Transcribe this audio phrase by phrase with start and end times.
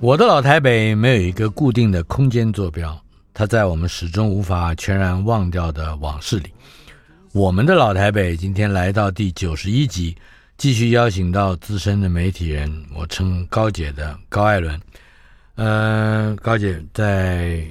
[0.00, 3.00] 我的老台北没有一个固定的空间坐标，
[3.32, 6.52] 它在我们始终无法全然忘掉的往事里。
[7.32, 10.16] 我们的老台北今天来到第九十一集，
[10.56, 14.80] 继续邀请到资深的媒体人，我称高姐的高艾伦。
[15.56, 17.62] 呃，高姐在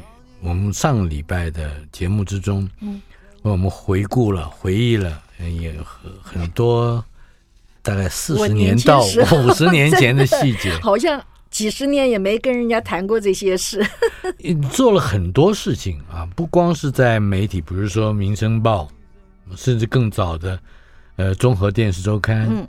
[0.41, 3.01] 我们上个礼拜的节目之中，嗯，
[3.43, 7.03] 为我们回顾了、回忆了，也很很多。
[7.81, 11.23] 大概四十年到五十年前的细节， 好像
[11.57, 13.83] 几十年也没跟人家谈过这些事。
[14.71, 18.87] 做了很多事情啊，不光是在媒体，比如说《民生报》，
[19.57, 20.59] 甚至更早的
[21.15, 22.67] 呃《综合电视周刊》，嗯，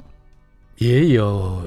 [0.79, 1.63] 也有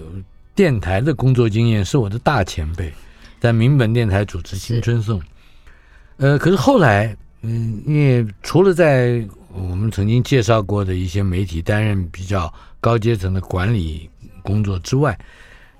[0.55, 2.91] 电台的工作经验，是我的大前辈，
[3.39, 5.19] 在民本电台主持《青春颂》。
[6.17, 12.51] 呃，可是后来，嗯，因为除了在我们曾经介绍过的一些媒体担任比较。
[12.83, 14.09] 高阶层的管理
[14.41, 15.15] 工作之外，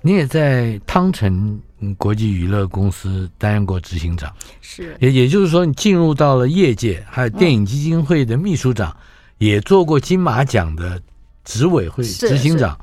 [0.02, 1.60] 你也在汤臣
[1.96, 4.96] 国际娱乐公司担任过执行长，是。
[5.00, 8.96] 也也就是说，你进入到了业界，还有电影基金会的秘书长，嗯、
[9.38, 11.00] 也做过金马奖的
[11.44, 12.78] 执委会执行长，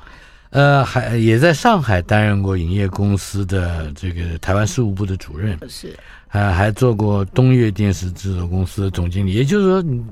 [0.50, 5.94] 呃，还也在上海担任过影业公司的这个台湾事务部的主任，是，
[6.28, 10.02] 呃，还做过东岳电视制作公司的总经理，也就是说，你。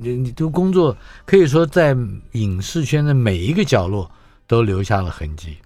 [0.00, 1.96] 你你的工作可以说在
[2.32, 4.10] 影视圈的每一个角落
[4.48, 5.56] 都留下了痕迹。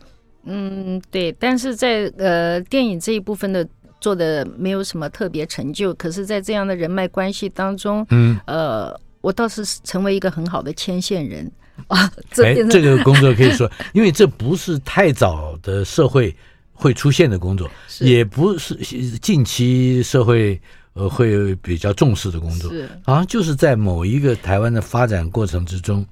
[0.44, 3.66] 嗯，对，但是在呃电影这一部分的
[4.00, 11.50] 做的没有什么特别成就，可是，在这样的人脉关系当中，嗯，呃，我倒是成为一个很好的牵线人
[11.88, 12.10] 啊。
[12.30, 16.34] 这哎，这个工作可以说，因为这不是太早的社会
[16.72, 17.70] 会出现的工作，
[18.00, 18.74] 也不是
[19.20, 20.60] 近期社会。
[20.92, 26.04] 呃，会比较重视的工作，是好像就是在某一个台湾的发展过程之中，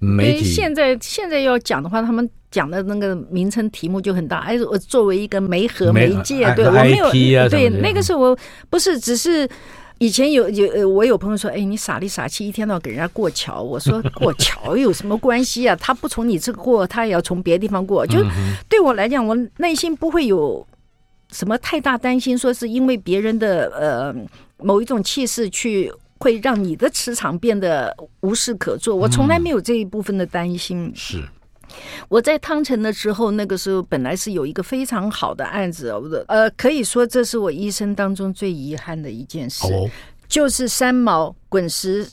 [0.00, 4.38] 媒体现在现在要讲的话，他们讲的那个名称题目就很大。
[4.38, 7.10] 哎，我作为一个媒和媒介，媒对我没有
[7.50, 8.38] 对那个时候我
[8.70, 9.46] 不是只是
[9.98, 13.60] 以前有有我有朋友说，哎，你傻里傻气，一天到晚给人家过桥。
[13.60, 15.76] 我说过桥有什么关系啊？
[15.78, 18.06] 他不从你这个过，他也要从别的地方过。
[18.06, 18.24] 就
[18.70, 20.66] 对我来讲，我内心不会有。
[21.32, 22.38] 什么太大担心？
[22.38, 24.14] 说是因为别人的呃
[24.58, 28.94] 某一种气势去会让你的磁场变得无事可做？
[28.94, 30.90] 我从来没有这一部分的担心。
[30.94, 31.20] 是
[32.08, 35.92] 我在汤臣的时候，那个时候本来是有一个非常好的案子，
[36.28, 39.66] 呃，可以说这是我一生当中最遗憾的一件事，
[40.28, 42.06] 就是三毛滚石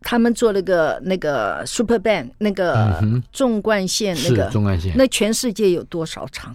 [0.00, 3.02] 他们做了个那个 Super Band 那个
[3.32, 6.54] 纵贯线那个纵贯线，那全世界有多少场？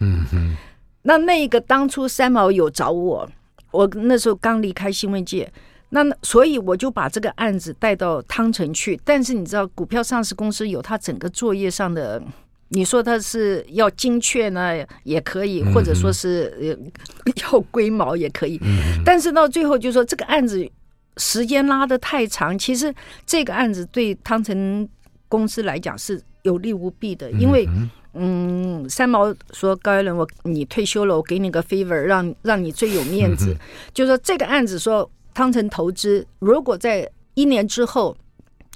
[0.00, 0.56] 嗯哼。
[1.02, 3.26] 那那个当初三毛有找我，
[3.70, 5.50] 我那时候刚离开新闻界，
[5.90, 8.98] 那所以我就把这个案子带到汤臣去。
[9.04, 12.22] 但是你知道，股票上市公司有它整个作业上的，
[12.68, 16.78] 你说它是要精确呢，也可以，或者说是
[17.42, 18.58] 要龟毛也可以。
[19.04, 20.66] 但是到最后就说这个案子
[21.18, 22.94] 时间拉得太长，其实
[23.26, 24.88] 这个案子对汤臣
[25.28, 27.68] 公司来讲是有利无弊的，因为。
[28.12, 33.56] 嗯，三毛说：“高一伦，我你退休了，我给你个 favor，让让你最有面子。
[33.94, 38.16] 就说这个案子说，说汤臣投资，如果在一年之后，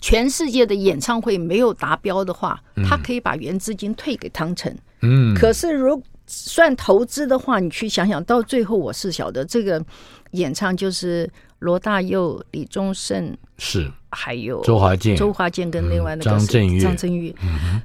[0.00, 4.76] 全世界的演唱会没有达标的话，嗯、他可以把原资金退给汤臣。
[5.02, 9.84] 嗯，可是如算投资的话，你去想想到最后，我是晓得这个
[10.32, 17.34] 演唱就是罗大佑、李宗盛是，还有周华健、周华健跟另外那个张震岳、张震岳。
[17.42, 17.80] 嗯”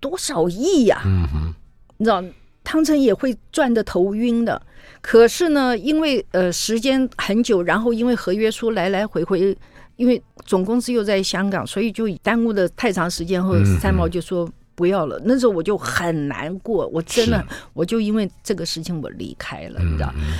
[0.00, 1.02] 多少亿呀、啊？
[1.06, 1.54] 嗯哼，
[1.96, 2.20] 你知道
[2.64, 4.60] 汤臣也会赚得头晕的。
[5.00, 9.56] 可是呢，因为呃时间很久，然后因为合约书来来回回，
[9.96, 15.18] 因为总公司又在香港，所以就耽误了太长时间后，三毛就说不要了。
[15.18, 20.12] 嗯、那时候我就很难过，我真的我就因为这个事情我离开了，你知道？
[20.16, 20.34] 嗯、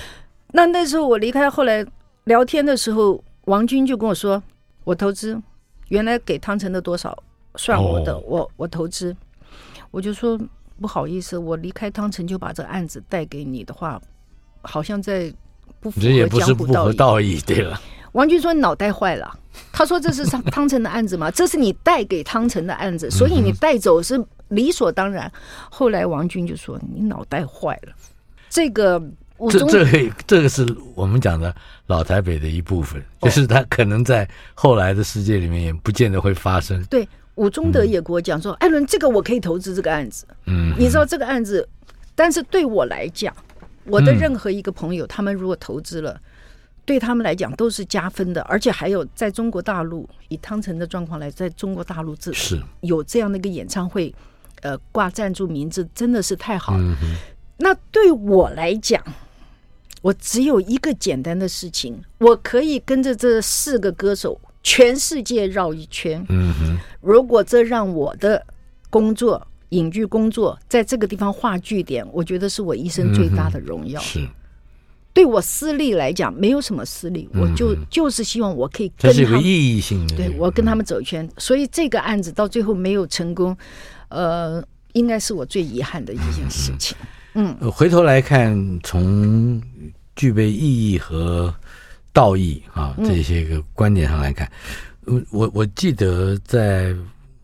[0.52, 1.84] 那那时候我离开，后来
[2.24, 4.40] 聊天的时候，王军就跟我说，
[4.84, 5.40] 我投资
[5.88, 7.16] 原来给汤臣的多少
[7.56, 9.14] 算我的，哦、我我投资。
[9.90, 10.40] 我就说
[10.82, 13.99] 不好意思，我离开汤臣就把这个案子带给你的话，
[14.61, 15.32] 好像在
[15.81, 17.40] 不符合江湖道义。
[17.46, 17.81] 对了。
[18.12, 19.38] 王军说：“你脑袋坏了。”
[19.73, 21.31] 他说：“这是汤 汤臣的案子吗？
[21.31, 25.26] 这是你带给汤臣的案子，所以你带走是理所当然。
[25.29, 25.40] 嗯”
[25.70, 27.93] 后来王军就说：“你脑袋坏了。”
[28.50, 29.00] 这个，
[29.50, 31.55] 这这个这个是我们讲的
[31.87, 36.84] 老台北的一部分，就是他可能在后来的世界里面也不见得会发生。
[36.90, 41.69] 对，吴宗德也跟我讲说：“艾伦，这个我可以投资这个案子。”嗯，你知道这个案子，
[42.14, 43.34] 但是对我来讲，
[43.84, 46.20] 我的任何一个朋友，他们如果投资了。
[46.84, 54.12] 对他们来讲都是加分的，而且还有在中国大陆，以汤臣的状况来，在中国大陆这是有这样的一个演唱会，
[54.62, 56.82] 呃，挂赞助名字真的是太好了。
[56.82, 57.14] 嗯、
[57.56, 59.00] 那对我来讲，
[60.02, 66.24] 我只有一个简单的事情，我可以跟着这四个歌手全世界绕一圈。
[66.28, 68.44] 嗯哼，如果这让我的
[68.90, 74.00] 工作、影剧工作在这个地方画句点，我觉得是我一生最大的荣耀。
[74.00, 74.28] 嗯、是。
[75.14, 80.16] 对我私利来讲，没有什么私利，我就就是希望我可以跟他们，这是有意义性的。
[80.16, 83.54] 对，我跟他们走一圈，所以这个案子到最后没有成功，
[84.08, 84.64] 呃，
[84.94, 86.96] 应该是我最遗憾的一件事情。
[87.34, 89.60] 嗯，回头来看，从
[90.16, 91.54] 具备意义和
[92.12, 94.50] 道义啊这些个观点上来看，
[95.04, 96.94] 我我我记得在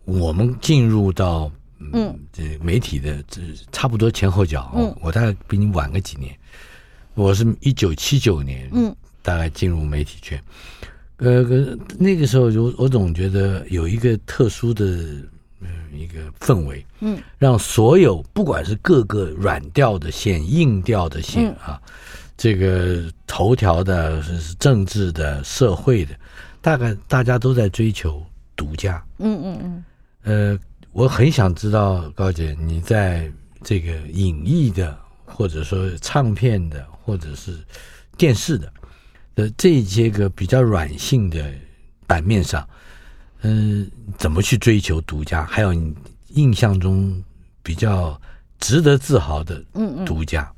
[0.04, 1.50] 我们进入到
[1.92, 3.40] 嗯这媒体的这
[3.72, 6.36] 差不多前后脚，嗯，我大概比你晚个几年。
[7.14, 10.40] 我是一九七九年，嗯，大概进入媒体圈，
[11.16, 11.42] 呃，
[11.98, 14.84] 那个时候就我总觉得有一个特殊的
[15.60, 21.82] 嗯一个氛围，嗯，让所有不管是各个软调的线、硬调的线啊，
[22.38, 26.14] 这个头条的、是政治的、社会的，
[26.62, 28.25] 大概大家都在追求
[28.56, 29.85] 独家，嗯嗯
[30.25, 30.58] 嗯，呃，
[30.93, 33.31] 我很想知道高姐你在
[33.62, 36.82] 这个影艺的或者说唱片的。
[37.08, 37.56] 或者是
[38.19, 38.70] 电视的
[39.37, 41.50] 呃，这些个比较软性的
[42.06, 42.69] 版面上，
[43.40, 45.43] 嗯、呃，怎么去追求独家？
[45.46, 45.94] 还有你
[46.35, 47.25] 印象中
[47.62, 48.20] 比较
[48.61, 50.57] 值得自豪的，嗯独家嗯嗯。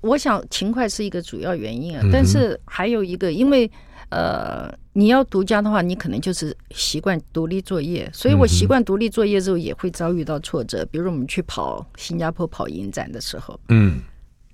[0.00, 3.70] 我想勤快是一个主要原因啊，但是还有一个，因为
[4.10, 10.84] 呃，你要独家的话，你可能就是习惯独立作业，所以我习惯独立作业之后也会遭遇到挫折。
[10.90, 14.00] 比如我们去跑新加坡跑影展的时候，嗯。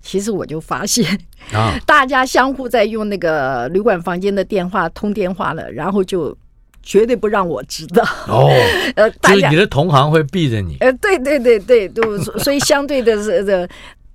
[0.06, 1.19] 其实我就发现，
[1.50, 6.37] 啊， 大家相互在用那个旅馆房间的电话通电话了，然后就
[6.82, 8.05] 绝对不让我知道。
[8.29, 8.50] 哦，
[8.97, 10.76] 呃，就是你的同行会避着你。
[10.81, 13.67] 呃，对对对对，都所以相对的是的，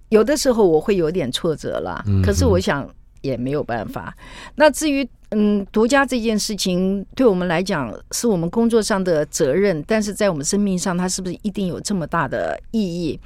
[0.10, 2.04] 有的时候我会有点挫折了。
[2.24, 2.88] 可是我想
[3.22, 4.16] 也没有办法。
[4.56, 13.20] 那至于嗯，独家这件事情，对我们来讲是我们工作上的责任，但是在我们生命上，它是不是一定有这么大的意义？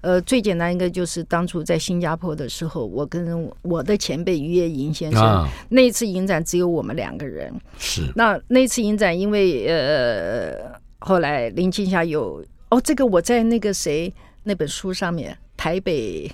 [0.00, 7.52] 呃，最简单一个就是当初在新加坡的时候，我跟我的前辈于月银先生，啊、那一次影展只有我们两个人。
[7.76, 8.02] 是。
[8.14, 12.40] 那那次影展，因为呃，后来林青霞有
[12.70, 14.14] 哦，这个我在那个谁
[14.44, 16.30] 那本书上面，台北。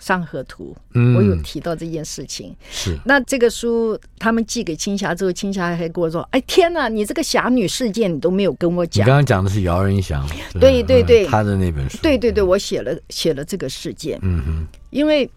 [0.00, 2.48] 上河图，嗯我有提到这件事情。
[2.48, 10.28] 嗯、是，那这个书他们寄给青霞之后，青霞还跟我说：“哎，天哪，你这个侠女事件你都没有跟我讲。”你刚刚讲的是姚仁祥，
[10.58, 14.18] 对对对，他的那本书，对对对，我写了写了这个事件。
[14.22, 15.30] 嗯哼，因为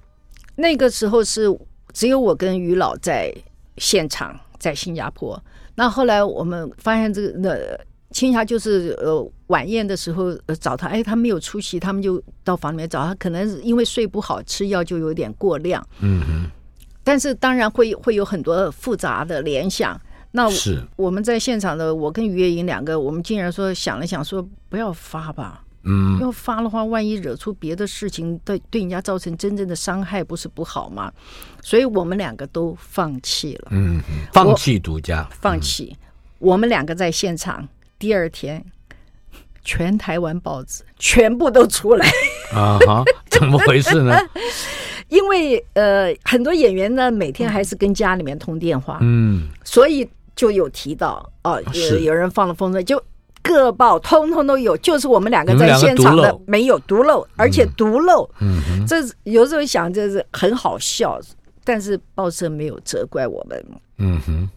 [0.56, 1.46] 那个时候是
[1.94, 3.32] 只有我跟于老在
[3.78, 5.40] 现场，在新加坡。
[5.76, 7.56] 那后来我们发现这个那。
[8.12, 15.86] 青霞就是呃晚宴的时候呃找他，哎，他没有出席，他们就到房里面找他，可能是因为睡不好，吃药就有点过量。
[16.00, 16.50] 嗯嗯。
[17.04, 20.00] 但是当然会会有很多复杂的联想。
[20.32, 25.64] 那是我们在现场的，我跟于月英两个，我们竟然说想了想说不要发吧。
[25.84, 26.18] 嗯。
[26.20, 31.12] 要发的话，万一惹出别的事情，对对人家造成真正的伤害，不是不好吗？
[31.62, 33.68] 所以我们两个都放弃了。
[33.72, 34.02] 嗯。
[34.34, 35.28] 放弃独家。
[35.32, 35.96] 放弃。
[36.40, 37.68] 我们两个在现场。
[37.98, 38.64] 第二天，
[39.64, 42.08] 全台湾报纸全部都出来。
[42.54, 42.78] 啊！
[42.86, 44.18] 哈，怎么回事呢？
[45.10, 53.02] 因为呃，很多演员呢，每天还是跟家里面通电话，嗯，所以就有提到哦，有有人放了风筝，就
[53.42, 61.20] 各报通通都有，就是我们两个在现场的没有独漏，而且独漏，嗯，这有时候想这是很好笑，
[61.64, 63.66] 但是报社没有责怪我们，
[63.98, 64.50] 嗯哼。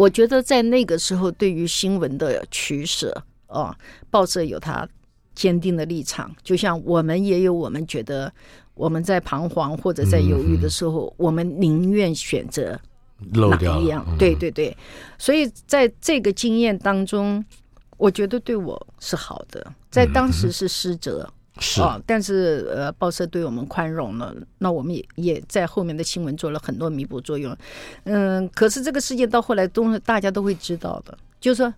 [0.00, 3.74] 我觉得在那个时候，对于新闻的取舍哦，
[4.10, 4.88] 报社有他
[5.34, 8.32] 坚定的立场，就像我们也有我们觉得
[8.72, 12.80] 我们在彷徨或者在犹豫的时候，我们宁愿选择
[13.34, 14.02] 漏掉一样？
[14.18, 14.74] 对对对，
[15.18, 17.44] 所以在这个经验当中，
[17.98, 21.30] 我觉得对我是好的，在当时是失责，
[21.60, 27.56] 是啊，但是呃，报社对我们宽容了，那我们也也在后面的新闻做了很多弥补作用。
[28.04, 31.72] 嗯，可是这个事件到后来都大家都会知道的，就是说。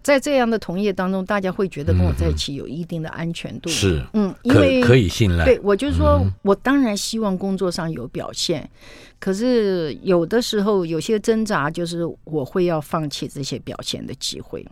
[0.00, 5.44] 在这样的同业当中，大家会觉得跟我在一起有一定的安全度，是嗯，因为可以信赖。
[5.44, 8.70] 对，我就是说，我当然希望工作上有表现，嗯、
[9.18, 14.62] 可是有的时候有些挣扎，就是我会要放弃这些表现的机会。《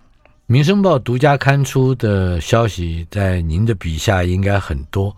[0.49, 5.15] 民生报》独家刊出的消息，在您的笔下应该很多，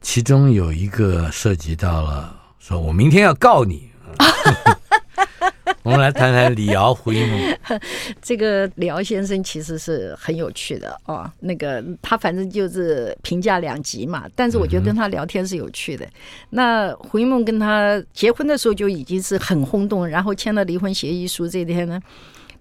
[0.00, 3.90] 其中有一个涉及到了，说我明天要告你。
[5.82, 7.58] 我们来谈谈李敖胡因梦。
[8.22, 11.28] 这个李敖先生其实是很有趣的哦。
[11.40, 16.04] 那个他反正就是评价两极嘛，但是我觉得跟他聊天是有趣的。
[16.06, 16.12] 嗯、
[16.50, 21.48] 那胡一梦跟他结婚的时候就已经是很轰动，然后签了离婚协议书。
[21.48, 22.00] 这天呢，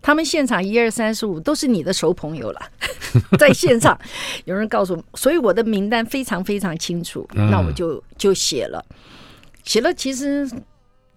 [0.02, 2.62] 他们现场一二三四五都是你的熟朋友了，
[3.38, 4.00] 在现场
[4.46, 7.28] 有人告诉我，所以我的名单非常非常清楚。
[7.36, 8.84] 嗯、那我就就写了，
[9.64, 10.50] 写了其实。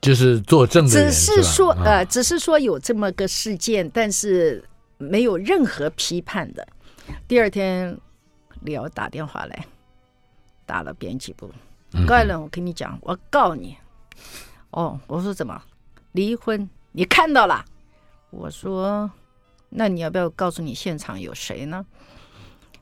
[0.00, 4.64] 就是作证的，只是说呃，只是说有这么个事件，但是
[4.96, 6.66] 没有任何批判的。
[7.28, 7.94] 第二天，
[8.62, 9.66] 李敖打电话来，
[10.64, 11.50] 打了编辑部，
[12.06, 13.76] 高艾伦，我跟你讲，我告你。
[14.70, 15.62] 哦，我说怎么
[16.12, 16.66] 离婚？
[16.92, 17.62] 你看到了？
[18.30, 19.10] 我说，
[19.68, 21.84] 那你要不要告诉你现场有谁呢？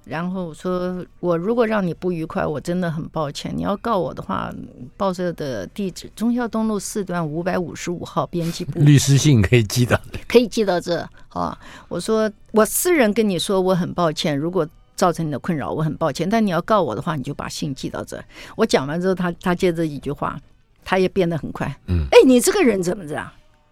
[0.04, 3.52] 然后我说，我如果让你不愉快，我真的很抱歉。
[3.54, 4.50] 你要告我的话，
[4.96, 8.80] 报社的地址：忠孝东路四段五百五十五号编辑部。
[8.80, 11.06] 律师信可以寄到，可以寄到这。
[11.28, 16.26] 好，我说我私人跟你说，我很抱歉，如果造成你的困扰，我很抱歉。
[16.26, 18.18] 但你要告我的话，你就把信寄到这。
[18.56, 20.40] 我讲完之后，他他接着一句话，
[20.82, 21.66] 他也变得很快。
[21.86, 23.30] 嗯，哎，你这个人怎么这样？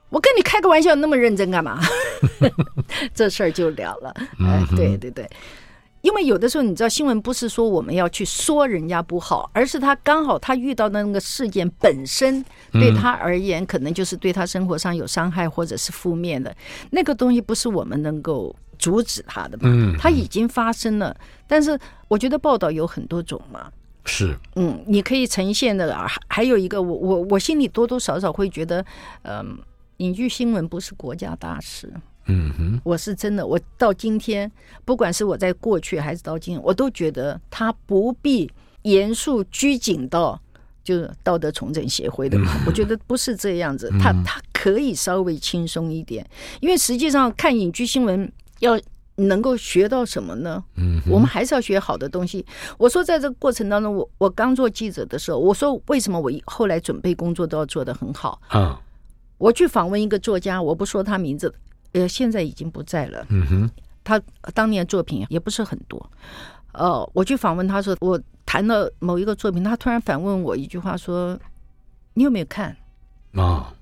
[0.09, 1.81] 我跟你开个玩笑，那么认真干嘛？
[3.15, 4.15] 这事儿就了了。
[4.41, 5.29] 哎，对对对。
[6.03, 16.55] 因为有的时候，你知道新闻不是说我们要去说人家不好，而是他刚好他遇到的那个事件本身对他而言，可能就是对他生活上有伤害或者是负面的
[16.91, 19.97] 那个东西，不是我们能够阻止他的嘛？
[19.99, 21.17] 他已经发生了，
[21.49, 23.69] 但是我觉得报道有很多种嘛。
[24.05, 28.85] 是，嗯，你可以呈现的，还还有一个，我我我心里多多少少会觉得，
[29.23, 29.59] 嗯，
[29.99, 31.93] 影剧新闻不是国家大事。
[32.29, 34.51] 嗯哼，我是真的，我到今天，
[34.85, 38.51] 不管是我在过去还是到今天，我都觉得他不必
[38.83, 40.41] 严肃拘谨到
[40.83, 42.51] 就是道德重整协会的嘛。
[42.67, 46.29] 我觉得不是这样子，他他可以稍微轻松一点，
[46.61, 48.77] 因为实际上看影剧新闻要
[49.15, 50.63] 能够学到什么呢？
[50.75, 52.45] 嗯，我们还是要学好的东西。
[52.77, 58.81] 我说在这个过程当中，我我刚做记者的时候，我说为什么我后来准备工作都要做得很好啊？
[59.39, 61.53] 我去访问一个作家，我不说他名字。
[61.93, 63.25] 呃，现在已经不在了。
[63.31, 63.71] 嗯哼，
[64.05, 64.21] 他
[64.53, 66.11] 当年作品也不是很多。
[66.73, 71.39] 呃，我去访问他说，我谈了某一个作品，他突然反问我一句话说
[72.13, 72.77] ：“你有没有看？”
[73.33, 73.73] 啊，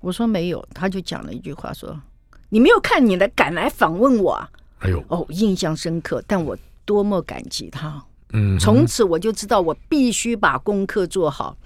[0.00, 2.00] 我说没有，他就讲了一句话说
[2.48, 4.38] ：“你没有看，你来敢来访问我？”
[4.80, 6.56] 哎呦，哦，印象深刻，但我
[6.86, 8.02] 多么感激他。
[8.32, 11.56] 嗯，从此我就知道我必须把功课做好，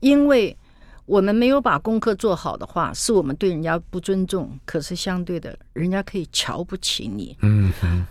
[0.00, 0.54] 因为。
[1.08, 4.56] 我们没有把功课做好的话，是我们对人家不尊重。
[4.66, 7.34] 可是相对的，人家可以瞧不起你。
[7.40, 8.04] 嗯哼，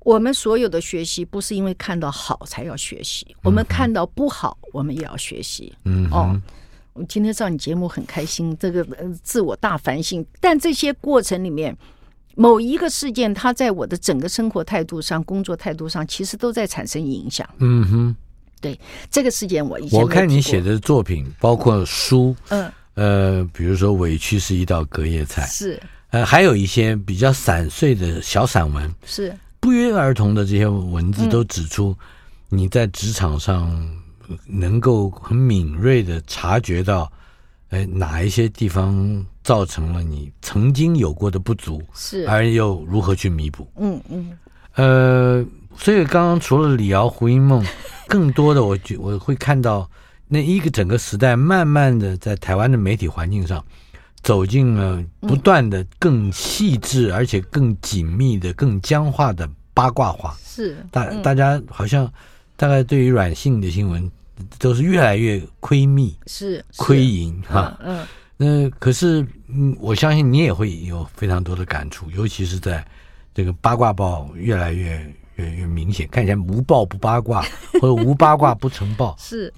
[0.00, 5.72] 我们所有的学习不是因为看到好才要学习，我们看到不好，我们也要学习。
[5.86, 6.38] 嗯哦，
[6.92, 8.86] 我今天上你节目很开心，这个
[9.22, 10.24] 自我大反省。
[10.38, 11.74] 但这些过程里面，
[12.36, 17.48] 某一个事件，它在我的整个生活态度上、工作态度上，其实都在产生影响。
[17.60, 18.16] 嗯哼。
[18.64, 18.80] 对
[19.10, 25.78] 这个事件，我以前我看你写的作品，包括书，嗯，呃，比如说《委屈是一道隔夜菜》，是，
[26.08, 29.36] 呃，还有一些比较散碎的小散文，是。
[29.60, 31.94] 不约而同的这些文字，都指出
[32.48, 33.70] 你在职场上
[34.46, 37.12] 能够很敏锐的察觉到，
[37.68, 43.68] 哎，哪一些地方造成了你曾经有过的不足，是，而又如何去弥补？
[43.76, 44.38] 嗯嗯，
[44.76, 45.46] 呃。
[45.76, 47.64] 所以，刚刚除了李敖、胡因梦，
[48.08, 49.88] 更多的我觉我会看到
[50.28, 53.62] 那一个整个时代，慢慢的在台湾的媒体环境上，
[54.22, 60.36] 走进了不断的更细致而且更紧密的、更僵化的八卦化。
[60.44, 62.10] 是大大家好像
[62.56, 64.10] 大概对于软性的新闻
[64.58, 67.76] 都是越来越窥密，是窥淫哈。
[67.82, 72.86] 嗯，那可是嗯，我相信你也会有非常多的感触，尤其是在
[73.34, 75.14] 这个八卦报越来越。
[75.36, 77.42] 越越明显，看起来无报不八卦，
[77.80, 79.16] 或者无八卦不成报。
[79.18, 79.52] 是，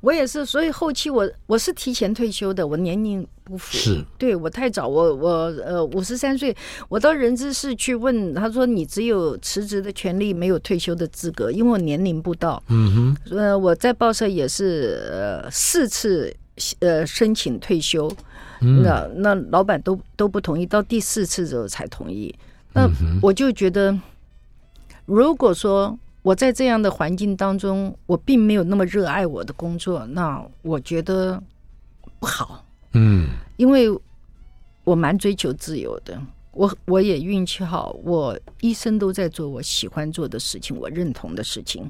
[0.00, 5.30] 我也是，所以后期我我是提前退休的，我年龄不符，是对我太早，我我
[5.64, 6.54] 呃五十三岁，
[6.88, 12.62] 我到人资室去问，他说你只有辞职的权利，没有退休的资格，因为我年龄不到。
[12.68, 16.34] 嗯哼，呃，我在报社也是呃四次
[16.80, 18.10] 呃申请退休，
[18.60, 22.34] 嗯、那那老板都都不同意，到第四次之后才同意。
[22.74, 22.90] 那
[23.22, 23.96] 我就觉得，
[25.08, 25.98] 如果说。
[26.22, 31.42] 我在这样的环境当中，我并没有那么热爱我的工作，那我觉得
[32.18, 32.62] 不好。
[32.92, 33.88] 嗯，因为
[34.84, 36.20] 我蛮追求自由的，
[36.58, 41.88] 我我也运气好，我一生都在做我喜欢做的事情，我认同的事情。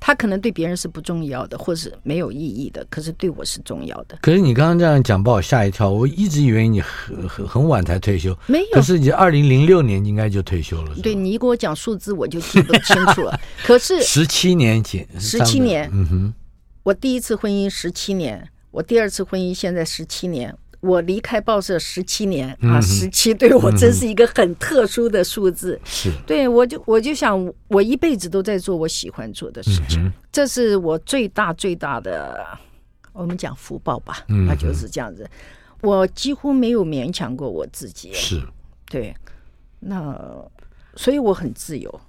[0.00, 4.18] 他可能对别人是不重要的，或是没有意义的，可是对我是重要的。
[4.20, 5.88] 可是你刚刚这样讲，把我吓一跳。
[5.88, 8.66] 我一直以为你很很很晚才退休，没有。
[8.72, 10.96] 可是你二零零六年应该就退休了。
[11.00, 13.38] 对，你一给我讲数字，我就记不清楚了。
[13.64, 16.34] 可是十七年前，十七年，嗯哼，
[16.82, 20.52] 我第一次婚姻十七年，我第二次婚姻现在十七年。
[20.82, 25.80] 我离开报社十七年啊，十七对我真是一个很特殊的数字。
[25.84, 32.44] 是，对我就我就想，我一辈子都在做我喜欢做的事情，这是我最大最大的，
[33.12, 35.24] 我们讲福报吧，那就是这样子。
[35.82, 38.12] 我几乎没有勉强过我自己。
[38.12, 38.42] 是，
[38.86, 39.14] 对，
[39.78, 40.18] 那
[40.96, 42.00] 所以我很自由。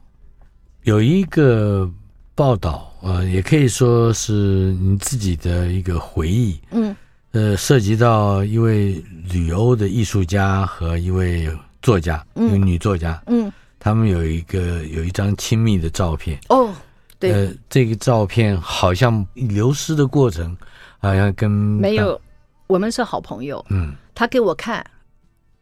[0.82, 1.88] 有一个
[2.34, 4.34] 报道，呃，也可以说是
[4.82, 6.60] 你自己的一个回忆。
[6.72, 6.96] 嗯。
[7.34, 11.50] 呃，涉及到一位旅欧的艺术家和一位
[11.82, 16.40] 作家，一个女作家，嗯，他们有一个有一张亲密的照片。
[16.50, 16.72] 哦，
[17.18, 20.56] 对，呃，这个照片好像流失的过程，
[21.00, 22.22] 好像跟没有，
[22.68, 23.66] 我们是好朋友。
[23.70, 24.86] 嗯，他给我看，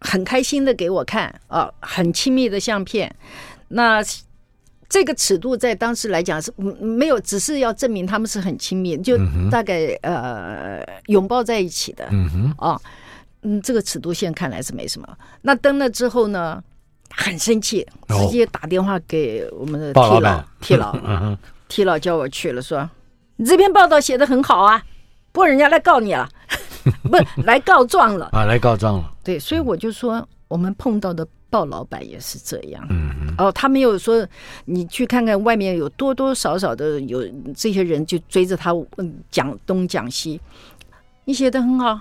[0.02, 3.16] 很开心的给我看啊，很亲密的相片。
[3.68, 4.04] 那。
[4.92, 9.18] 这个尺度在当时来讲是没有，只是要证明他们是很亲密，就
[9.50, 12.06] 大概呃拥抱在一起的。
[12.12, 12.82] 嗯哼，哦，
[13.44, 15.08] 嗯，这个尺度现在看来是没什么。
[15.44, 16.62] 那登了之后呢，
[17.16, 20.94] 很生气，直接打电话给我们的 T 老 T 老，
[21.70, 22.90] T 老叫我去了，说
[23.38, 24.84] 你这篇报道写的很好啊，
[25.32, 26.28] 不过人家来告你了，
[27.10, 29.10] 不是来告状了啊，来告状了。
[29.24, 31.26] 对，所以我就说我们碰到的。
[31.52, 34.26] 报老板也是这样，嗯，哦，他没有说
[34.66, 40.40] 你去看看外面有多多少少的有这些人就追着他问讲东讲西，
[41.26, 42.00] 你写的很好，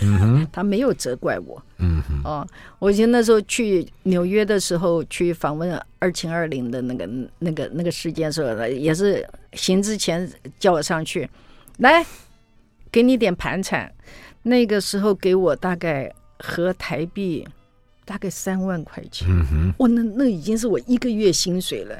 [0.00, 2.46] 嗯， 他没有责怪我，嗯，哦，
[2.78, 7.08] 我记得那时候去纽约的时候去访问二秦二零的那个
[7.40, 10.30] 那个那个事件时候，也是行之前
[10.60, 11.28] 叫我上去，
[11.78, 12.06] 来
[12.92, 13.92] 给你点盘缠，
[14.44, 17.44] 那个时候给我大概合台币。
[18.10, 21.96] 大概三万块钱，嗯哼，哇，那那已经是我一个月薪水了。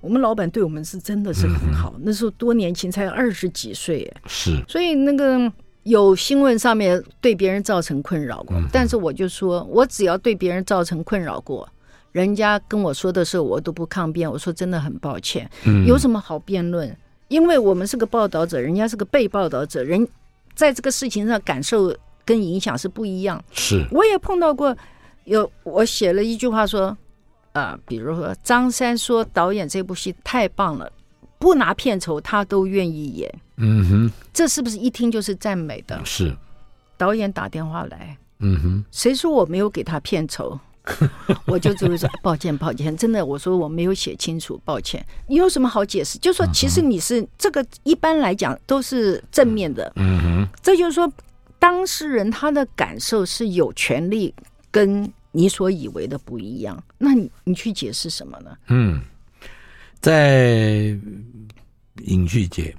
[0.00, 1.94] 我们老板对我们是真的是很好。
[1.98, 4.60] 嗯、那时候多年轻，才二十几岁，是。
[4.66, 5.52] 所以那个
[5.84, 11.68] 有新闻上面对别人造成困扰过，嗯、但是我就说，我只要对别人造成困扰过，
[12.10, 14.28] 人家跟我说的时候，我都不抗辩。
[14.28, 16.92] 我说真的很抱歉，嗯、有什么好辩论？
[17.28, 20.04] 因为我们是个报道者，人家是个被报道者，人
[20.56, 23.40] 在这个事情上感受跟影响是不一样。
[23.52, 24.76] 是，我也碰到过。
[25.24, 26.86] 有我写了一句话说，
[27.52, 30.90] 啊、呃，比如说张三说导演这部戏太棒了，
[31.38, 33.32] 不拿片酬他都愿意演。
[33.56, 36.00] 嗯哼，这是不是一听就是赞美的？
[36.04, 36.34] 是。
[36.96, 40.58] 导演打电话来，嗯哼，谁说我没有给他片酬？
[41.46, 45.04] 我就只会说抱歉，抱歉，真的，我说我没有写清楚，抱歉。
[45.28, 46.18] 你有什么好解释？
[46.18, 49.92] 就说其实你是、嗯、这个一般来讲都是正面的。
[49.96, 51.08] 嗯哼，这就是说
[51.58, 54.34] 当事人他的感受是有权利。
[54.72, 58.56] 跟你所以为的不一样，那你你去解释什么呢？
[58.68, 59.00] 嗯，
[60.00, 60.98] 在
[62.06, 62.74] 影剧界，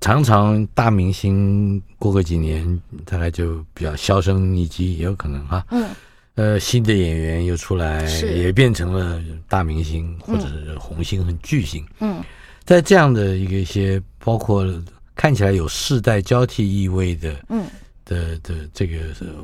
[0.00, 5.64] 常常大明星过个几年，大概就比较销声匿迹，也有可能哈。
[5.70, 5.88] 嗯，
[6.34, 11.86] 呃，新的演员又出来，也变成了大明星或者是红星和巨星。
[12.00, 12.22] 嗯，
[12.64, 14.66] 在这样的一个一些，包括
[15.14, 17.66] 看起来有世代交替意味的，嗯
[18.04, 18.98] 的的这个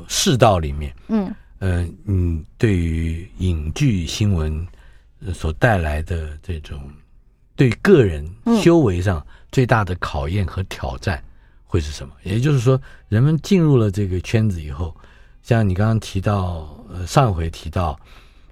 [0.07, 1.33] 世道里面，嗯。
[1.61, 4.65] 呃，你对于影剧新闻
[5.31, 6.81] 所带来的这种
[7.55, 8.27] 对个人
[8.59, 11.23] 修为上最大的考验和挑战
[11.63, 12.13] 会是什么？
[12.23, 14.91] 也就是说，人们进入了这个圈子以后，
[15.43, 17.95] 像你刚刚提到，呃，上回提到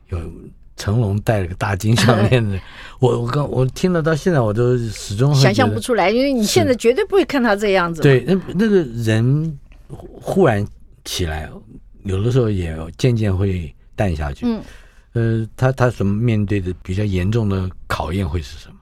[0.10, 0.32] 有
[0.78, 2.60] 成龙戴了个大金项链的，
[3.00, 8.04] 我 我刚我听了到现在，我都始终想象不出来，因为你现在绝对不会看他这样子。
[8.04, 10.64] 对，那那个人忽然
[11.04, 11.50] 起来。
[12.10, 14.46] 有的时候也渐渐会淡下去。
[14.46, 14.62] 嗯，
[15.14, 18.76] 呃，他他所面对的比较严重的考验会是什么，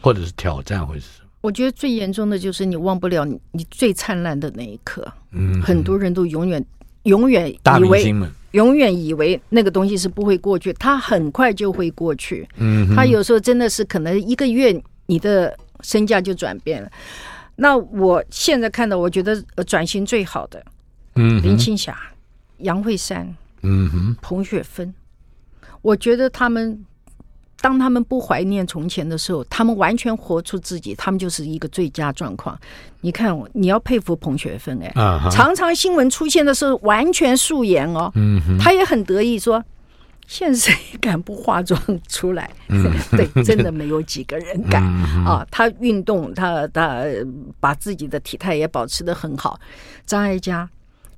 [0.00, 1.28] 或者是挑战会是什么？
[1.40, 5.06] 我觉得最严重的就是你忘不了你你最灿烂的那一刻。
[5.30, 6.64] 嗯，很多人都永远
[7.04, 8.14] 永远大以为
[8.52, 12.48] 永远以为那个东西是不会过去，它很快就会过去。
[12.56, 14.74] 嗯哼，它有时候真的是可能一个月
[15.06, 16.90] 你的身价就转变了。
[17.54, 20.64] 那我现在看到，我觉得呃转型最好的，
[21.14, 21.96] 嗯，林青霞、
[22.58, 24.94] 杨惠珊、嗯哼，彭雪芬，
[25.82, 26.84] 我觉得他们。
[27.58, 32.56] 当他们不怀念从前的时候，他们完全活出自己，他们就是一个最佳状况。
[33.00, 34.92] 你看，你要佩服彭雪芬哎，
[35.32, 39.64] 常常新闻出现的时候完全素颜哦，嗯哼，他也很得意说
[40.28, 45.44] ：“现在谁敢不化妆出来？”嗯 对，真的没有几个人敢嗯啊。
[45.50, 47.04] 他运动，他他
[47.58, 49.58] 把自己的体态也保持的很好。
[50.04, 50.68] 张艾嘉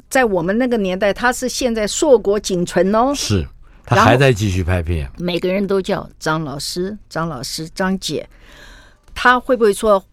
[0.08, 3.46] 在我们那个年代，他是现在硕果仅存哦，是。
[3.84, 8.28] 他还在继续拍片，每个人都叫张老师、张老师、张姐。
[9.14, 10.04] 他会不会说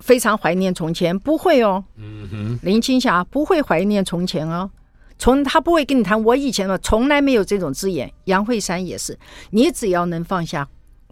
[0.00, 1.16] 非常怀念从前？
[1.16, 1.84] 不会哦。
[1.94, 4.68] 嗯哼，林青霞不会怀念从前哦，
[5.16, 8.12] 从他不会跟你谈我以前的，从来没有这种字眼。
[8.24, 9.16] 杨慧珊也是，
[9.50, 10.68] 你只要能放下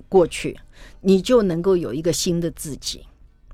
[0.09, 0.59] 过去，
[1.03, 3.07] 你就能够有一个新的自己。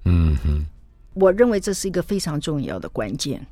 [0.06, 0.64] 嗯哼，
[1.12, 3.46] 我认为这是一个非常重要的关键。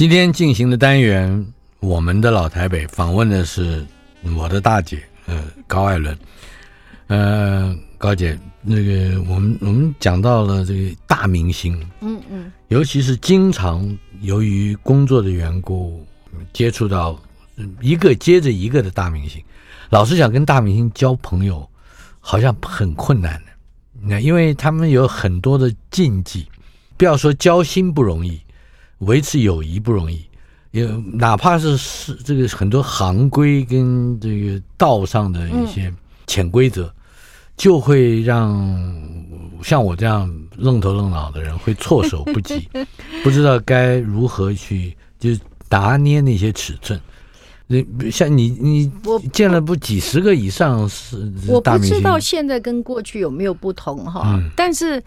[0.00, 1.46] 今天进行的单元，
[1.80, 3.86] 我们的老台北访问的是
[4.34, 6.18] 我的大姐，呃，高艾伦，
[7.08, 16.02] 呃，高姐，那个我们我们讲到了这个大明星，嗯嗯，尤其是经常由于工作的缘故
[16.50, 17.20] 接触到
[17.82, 19.44] 一个接着一个的大明星，
[19.90, 21.68] 老是想，跟大明星交朋友
[22.20, 23.52] 好像很困难的，
[24.00, 26.48] 那因为他们有很多的禁忌，
[26.96, 28.40] 不要说交心不容易。
[29.00, 30.24] 维持友谊不容易，
[30.70, 35.92] 也哪怕是是这个很多行规跟这个道上的一些
[36.26, 36.92] 潜规则，
[37.56, 38.56] 就会让
[39.62, 42.68] 像我这样愣头愣脑的人会措手不及，
[43.24, 45.30] 不知道该如何去就
[45.68, 47.00] 拿捏那些尺寸。
[47.66, 55.02] 你像你你我见了不几十个以上是我不知道现在跟过去有没有不同哈，嗯、但是。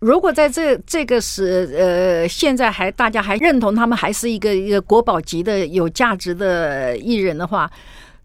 [0.00, 7.68] 如果在这这个时呃，现在还大家还认同他们还是一个一个国宝级的有价值的艺人的话，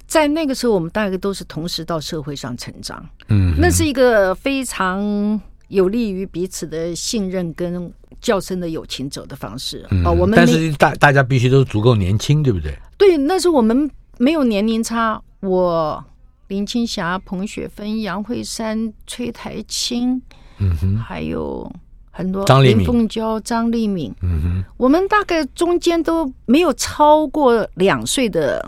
[0.05, 9.83] 在那个时候我们大概都是同时到社会上成长，嗯，那是一个非常有利于彼此的信任跟较深的友情走的方式。
[9.89, 12.77] 嗯、哦，我们但是大大家必须都足够年轻，对不对？
[12.99, 16.05] 对，那时候我们没有年龄差，我
[16.49, 20.21] 林青霞、彭雪芬、杨慧珊、崔苔菁。
[20.57, 21.71] 嗯哼，还有
[22.11, 28.63] 很多张林凤娇、张丽敏，嗯哼，我们大概中间都没有超过两岁的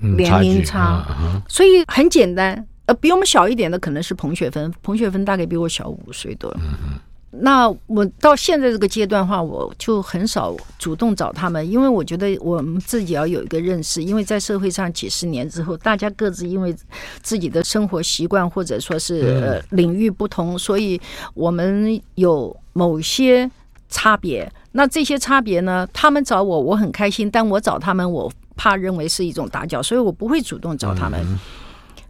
[0.00, 2.66] 年龄差，嗯嗯、所以很简单。
[2.86, 6.50] 呃，比我们小一点的可能是彭雪芬，彭雪芬大概比我小五岁多。
[6.56, 7.00] 嗯哼。
[7.32, 16.74] 那我到现在这个阶段的话，我就很少主动找他们，因为我觉得我们自己要有一个认识，因为在社会上几十年之后，大家各自因为
[17.22, 21.00] 自己的生活习惯或者说是呃领域不同，所以
[21.34, 23.48] 我们有某些
[23.88, 24.52] 差别。
[24.72, 31.24] 那这些差别呢，他们找我我很开心，但我找他们我怕认为是一种打搅，所以我不会主动找他们。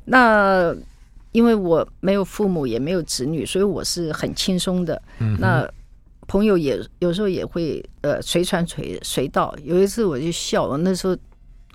[0.06, 0.74] 那。
[1.32, 5.00] 因为我没有父母，也没有子女，所以我是很轻松的。
[5.20, 5.68] 嗯、那
[6.26, 9.54] 朋友也有时候也会呃随传随随到。
[9.62, 11.16] 有一次我就笑我，那时候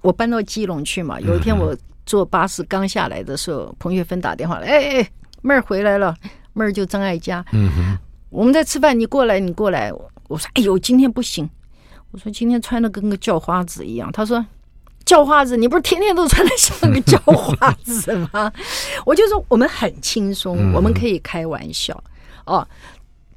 [0.02, 1.20] 我搬到基隆去嘛。
[1.20, 5.10] 有一天我坐巴士刚下来的时候，彭雪芬打电话来，哎哎，
[5.42, 6.14] 妹儿回来了，
[6.54, 7.46] 妹儿就张爱嘉。
[7.54, 7.98] 嗯哼，
[8.30, 9.92] 我们在吃饭，你过来，你过来。
[10.28, 11.50] 我说，哎呦，今天不行。
[12.12, 14.12] 我说今天穿的跟个叫花子一样。
[14.12, 14.46] 他说。
[15.06, 18.52] 叫花子，你不是天天都穿的像个叫花子吗？
[19.06, 22.04] 我就说我们很轻松，我们可以开玩笑
[22.46, 22.68] 哦。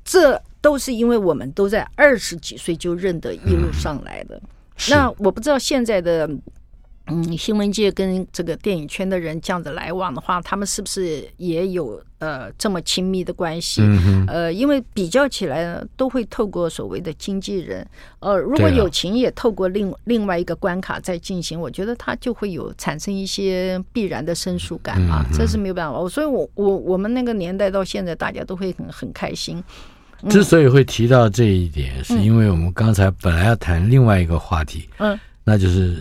[0.04, 4.40] 这都是因为我们都在二十几岁就认得一路上来的。
[4.88, 6.28] 那我不知道现在的。
[7.10, 13.80] 嗯，新闻界跟这个电影圈的人这样子来往的话，他们是不是也有呃这么亲密的关系？
[13.82, 17.86] 嗯、呃，因为比较起来呢，都会透过所谓的经纪人。
[18.20, 26.08] 呃，如果友情也透过另另外一个关卡在进行，我觉得他就会有产生一些必然的生疏感啊，嗯、这是没有办法。
[26.08, 29.62] 所以我我我们那个年代到现在，大家都会很很开心。
[30.22, 35.96] 嗯、之所以会提到这一点，是因为我们刚才本来要谈另外一个话题，嗯，那就是。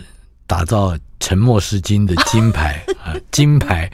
[0.48, 3.90] 打造沉默是金的金牌 啊，金牌，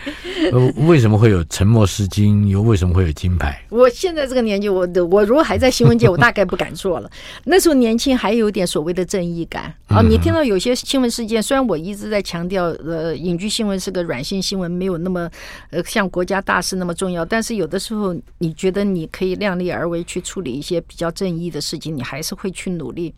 [0.52, 2.46] 呃，为什么会有沉默是金？
[2.46, 3.60] 又为什么会有金牌？
[3.70, 7.10] 我现在这个年纪，我的我如果还在新闻界，我大概不敢做了。
[7.44, 10.00] 那时候年轻，还有点所谓的正义感啊。
[10.00, 15.28] 你听到有些新闻事件，虽然我一直在强调，呃，隐居新闻是个软性新闻，没有那么
[15.70, 23.12] 呃像国家大事那么重要，但是有的时候你觉得你可以量力而为去处理一些比较正义的事情，你还是会去努力。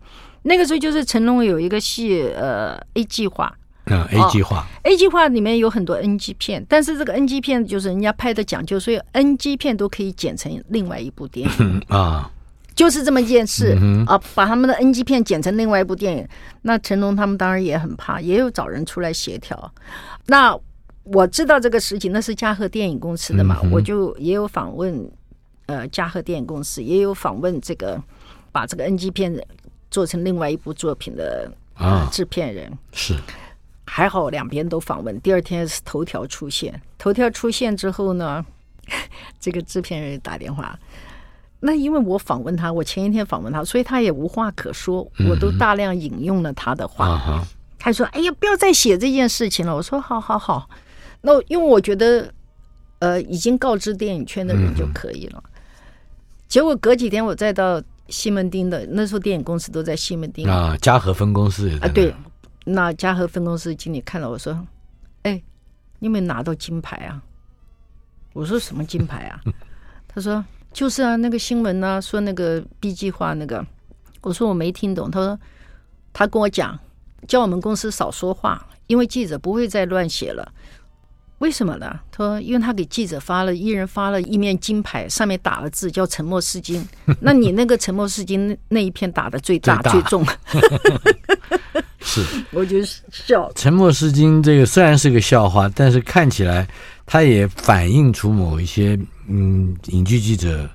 [0.46, 3.52] 那个时候就是成龙有一个戏，呃，A 计划，
[3.87, 12.30] 嗯，A 计划，A 计划里面有很多 NG 片，但是这个 NG 片就是人家拍的讲究，所以 NG 片都可以剪成另外一部电影 啊，
[12.76, 16.24] 就是这么一件事啊，把他们的 NG 片剪成另外一部电影。
[16.62, 19.72] 那成龙他们当然也很怕，也有找人出来协调。
[20.26, 20.56] 那
[21.02, 25.11] 我知道这个事情，那是嘉禾电影公司的嘛，我就也有访问，
[25.66, 28.00] 呃，嘉禾电影公司也有访问这个
[28.52, 29.35] 把这个 NG 片。
[29.96, 33.14] 做成另外一部作品的啊制片人是
[33.87, 35.18] 还好，两边都访问。
[35.22, 38.44] 第二天是头条出现，头条出现之后呢，
[39.40, 40.78] 这个制片人打电话。
[41.61, 47.42] 那因为我访问他，我前一天访问他，所以他也无话可说，我都大量引用了他的话。
[47.78, 50.68] 他说：“哎呀，不要再写这件事情了。”我说：“好好好。”
[51.24, 52.30] 那因为我觉得，
[52.98, 55.42] 呃，已经告知电影圈的人就可以了。
[56.46, 57.82] 结果隔几天我再到。
[58.08, 60.76] 西门町的那时候，电影公司都在西门町啊。
[60.80, 62.14] 嘉禾分公司啊，对，
[62.64, 64.66] 那嘉禾分公司经理看到我说
[65.22, 65.42] ：“哎，
[65.98, 67.22] 你有没有拿到金牌啊？”
[68.32, 69.40] 我说：“什么金牌啊？”
[70.08, 73.64] 他说：“就是啊，那个新闻呢、啊，说那个 B 计划那个。”
[74.22, 75.38] 我说：“我没听懂。”他说
[76.12, 76.78] ：“他跟我讲，
[77.28, 80.52] 叫我们公司少说话，因为记者不会再乱写了。”
[81.38, 82.01] 为什么呢？
[82.11, 86.83] 他说：“因为他给记者发了一人发了一面金牌，上面打了字叫‘沉默是金’。
[87.20, 90.27] 那你那个‘沉默是金’那一片打的最大最，重。
[92.01, 92.79] 是，我就
[93.11, 93.53] 笑。
[93.55, 96.66] 沉默是金这个虽然是个笑话，但是看起来
[97.05, 100.66] 它也反映出某一些嗯，影剧记者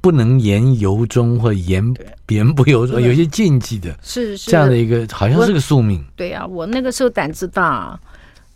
[0.00, 1.94] 不能言由衷或言
[2.26, 6.04] 言不由衷，有些禁忌的，是是这样的一个，好像是个宿命。
[6.16, 7.96] 对呀、啊，我那个时候胆子大。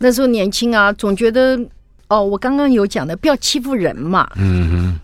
[0.03, 1.57] 那时候年轻啊，总觉得
[2.09, 4.29] 哦，我刚刚有讲的，不要欺负人嘛。
[4.35, 4.99] 嗯哼。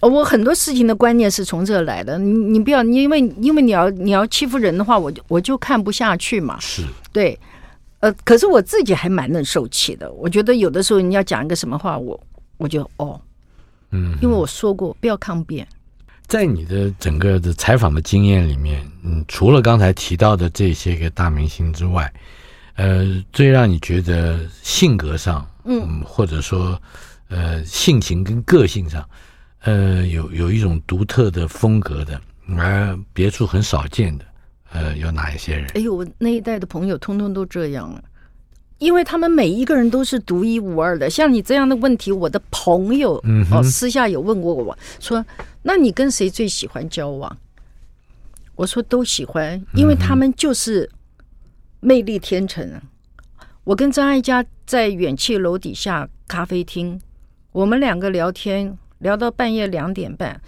[0.00, 2.16] 哦，我很多事情的观念是从这来的。
[2.18, 6.56] 你你不要，因为因为你要你要欺负人的话，我就我就看不下去嘛。
[6.60, 6.84] 是。
[7.12, 7.36] 对。
[7.98, 10.08] 呃，可是我自己还蛮能受气的。
[10.12, 12.20] 我觉得有的时候你要讲一个什么话，我
[12.56, 13.20] 我就哦，
[13.90, 15.66] 嗯，因为我说过不要抗辩。
[16.28, 22.12] 在你的整个的采访的经验里面，嗯，除了刚才提到的这些个大明星之外。
[22.76, 26.80] 呃，最让你觉得性格上，嗯，或者说，
[27.28, 29.08] 呃，性情跟个性上，
[29.60, 32.20] 呃，有有一种独特的风格的，
[32.58, 34.24] 而别处很少见的，
[34.72, 35.70] 呃，有哪一些人？
[35.74, 38.02] 哎呦，我那一代的朋友通通都这样了，
[38.78, 41.08] 因为他们每一个人都是独一无二的。
[41.08, 45.24] 像你这样的问题，我的朋友嗯哦，私下有问过我说，
[45.62, 47.38] 那你跟谁最喜欢交往？
[48.56, 50.90] 我说都喜欢，因为他们就是。
[51.84, 52.82] 魅力天成啊！
[53.64, 56.98] 我跟张艾嘉在远企楼底下咖啡厅，
[57.52, 60.40] 我们两个聊天聊到半夜两点半，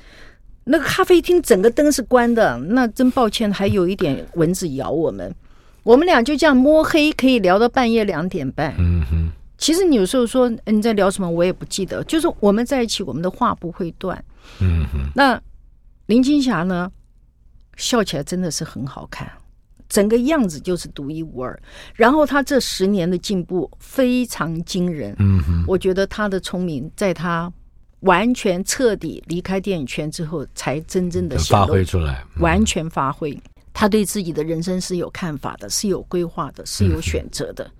[0.64, 5.34] 那个咖啡厅整个灯是关的，那真抱歉，还有一点蚊子咬我们。
[5.82, 8.74] 我们俩就这样摸黑可以聊到半夜两点半。
[8.78, 9.30] 嗯哼。
[9.58, 14.24] 其实你有时候说你在聊什么，我也不记得，就是我们在一起，我们的话不会断。
[14.60, 15.10] 嗯哼。
[15.14, 15.38] 那
[16.06, 16.90] 林青霞呢？
[17.76, 19.30] 笑起来真的是很好看。
[19.88, 21.58] 整个样子就是独一无二，
[21.94, 25.14] 然后他这十年的进步非常惊人。
[25.18, 27.52] 嗯哼，我觉得他的聪明，在他
[28.00, 33.36] 完全彻底离开电影圈之后，才真正的发挥出来，完全发挥。
[33.72, 37.70] 他对自己的人生是有看法的，是有规划的，是有选择的。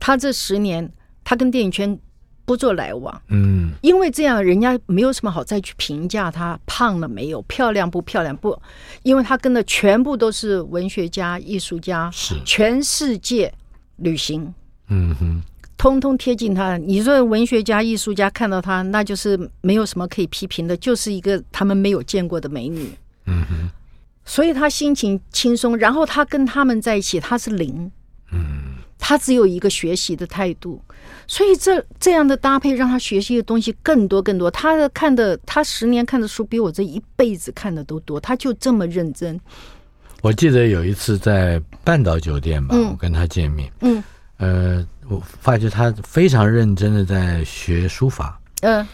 [0.00, 0.90] 他这十年，
[1.24, 1.98] 他跟电影圈。
[2.46, 8.56] 不做来往，嗯，因为这样人家没有什么好再去评价他胖了没有，漂亮不漂亮不，
[9.02, 12.36] 因为他跟的全部都是文学家、艺术家，是。
[12.46, 13.52] 全世界
[13.96, 14.54] 旅行，
[14.88, 15.42] 嗯哼，
[15.76, 16.76] 通通贴近他。
[16.76, 22.90] 你说文学家、艺术家看到他，那就是没有什么可以批评的，就是一个他们没有见过的美女，
[23.26, 23.70] 嗯哼，
[24.24, 27.90] 所以他心情轻松，然后他跟他们在一起，他是零，
[28.30, 30.80] 嗯，他只有一个学习的态度。
[31.28, 34.48] 所以这这样的搭配让他学习的东西更多更多。
[34.50, 38.20] 他的看的，他十年看的书比我这一辈子看的都多。
[38.20, 39.38] 他就这么认真。
[40.22, 44.02] 我记得有一次在半岛酒店吧，嗯、我跟他见面，嗯，
[44.38, 48.86] 呃，我发觉他非常认真的在学书法，嗯，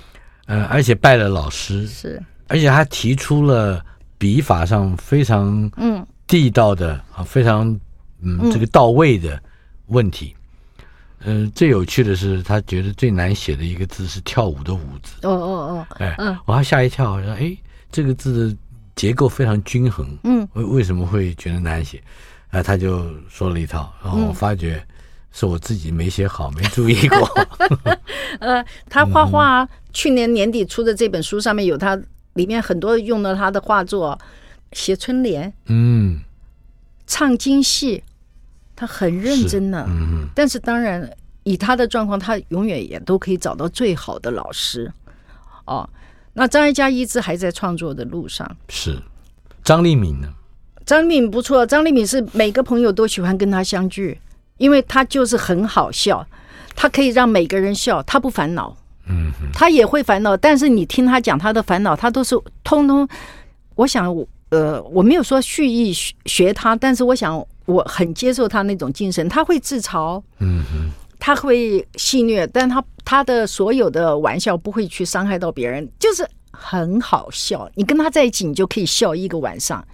[0.47, 3.83] 呃，而且拜了老师，是，而且他提出了
[4.19, 7.79] 笔法上非常嗯地道的啊，非常
[8.21, 9.41] 嗯这个到位的。
[9.93, 10.35] 问题。
[11.25, 15.15] 嗯、呃，最有趣的是，他觉得最难写的一个字是“跳舞”的“舞”字。
[15.23, 17.57] 哦哦哦，哎，嗯，我还吓一跳，我说：“哎，
[17.93, 18.57] 这个字的
[18.97, 22.03] 结构非常均衡，嗯，为为什么会觉得难写？”
[22.51, 24.85] 啊，他就说了一套，然后我发觉
[25.31, 27.47] 是我自己没写好，没注意过。
[28.41, 31.97] 呃，他画画，去年年底出的这本书上面有他
[32.35, 34.19] 里面很多用了他的画作
[34.73, 36.19] 写春联，嗯，
[37.07, 38.03] 唱京戏。
[38.83, 41.09] 他很认真呢，嗯，但是当然
[41.45, 44.93] 以他的状况，他永远也都可以找到最好的老师。
[45.67, 45.89] 哦，
[46.33, 48.45] 那张艾嘉一直还在创作的路上。
[48.71, 49.01] 是
[49.63, 50.27] 张立敏呢？
[50.85, 54.21] 张立敏不错，张立敏是每个朋友都喜欢跟他相聚，
[54.59, 56.27] 因为他就是很好笑，
[56.75, 58.77] 他可以让每个人笑，他不烦恼。
[59.07, 63.09] 嗯，他也会烦恼，但是你听他讲他的烦恼，他都是通通。
[63.77, 64.13] 我想，
[64.51, 65.93] 呃，我没有说蓄意
[66.27, 67.47] 学他，但是我想。
[67.67, 77.71] 我很接受他那种精神，他会自嘲，嗯哼，他会戏谑，但他他的所有的玩笑不会去伤害到别人，就是很好笑。
[77.75, 79.85] 你跟他在一起，你就可以笑一个晚上。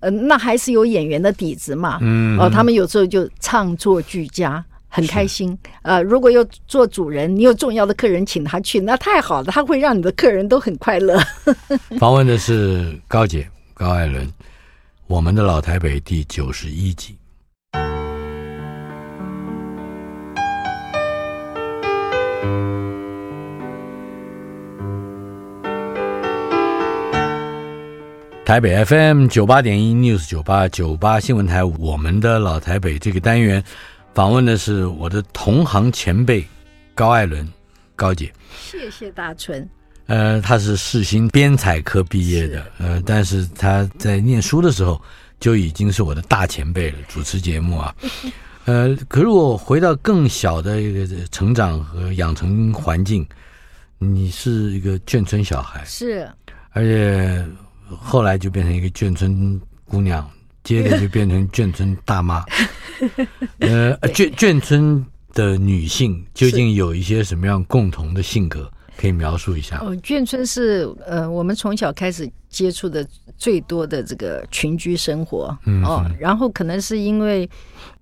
[0.00, 5.58] 呃，那还是有演员的底子嘛，嗯，哦，他们有时候就唱作俱佳，很开心。
[5.82, 11.20] 呃，如果要做主人，你有重要的客人请他去，那太好了，他会让你的客人都很快乐。
[11.98, 14.32] 访问的是高姐高艾伦。
[15.08, 17.17] 我们的老台北第九十一集，
[28.48, 33.62] 台北 FM 九八点一 News 九八九八新闻台，我们的老台北这个单元
[34.14, 36.42] 访问的是我的同行前辈
[36.94, 37.46] 高艾伦
[37.94, 39.68] 高姐，谢谢大春。
[40.06, 44.98] 呃，他是世新编采科毕业的，呃，但是他在念书的时候
[45.38, 47.94] 就已经是我的大前辈了，主持节目啊，
[48.64, 53.28] 呃，可是我回到更小的一个成长和养成环境，
[53.98, 56.26] 你是一个眷村小孩，是，
[56.70, 57.44] 而且
[57.96, 60.28] 后来就变成一个眷村姑娘，
[60.64, 62.44] 接着 就变成眷村大妈，
[63.60, 68.70] 呃，眷眷村的女性究竟有一些什么样共同的性格？
[68.96, 69.78] 可以描述一下？
[69.78, 75.84] 哦，眷村是呃，我们从小开始接触的最多的这个群居生活，嗯。
[75.84, 77.48] 哦，然后可能是因为，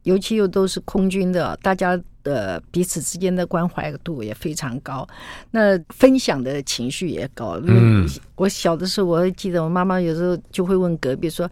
[0.07, 5.07] 尤其又都是空军的，大家的彼此之间的关怀度也非常高，
[5.51, 7.61] 那分享的情绪也高。
[7.65, 11.51] 嗯，我小的时候，我记得我妈妈有时候就会问隔壁说。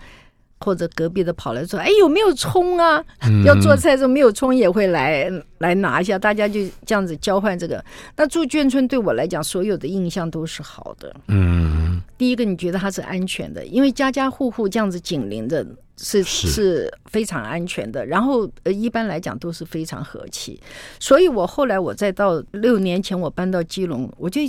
[0.60, 3.04] 或者隔壁的跑来说：“哎，有没有葱啊？
[3.44, 7.84] 要做菜的时候没有葱也会来来拿一下。”大家就这样子交换这个。
[8.16, 11.14] 那住眷村对我来讲，所有的印象都是好的。
[11.28, 18.04] 嗯，第一个你觉得它是安全的，因为家家户户这样子紧邻着，是是非常安全的。
[18.06, 20.60] 然后呃，一般来讲都是非常和气。
[20.98, 24.40] 所以我后来我再到六年前我搬到基隆，我就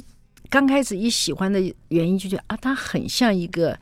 [0.49, 3.77] 刚开始一喜欢的原因就觉得啊，它很像一个